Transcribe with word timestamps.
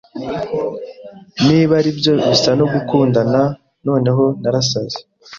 Niba 1.45 1.73
aribyo 1.81 2.11
bisa 2.21 2.51
no 2.59 2.65
gukundana 2.73 3.41
noneho 3.87 4.23
narasaze 4.41 4.99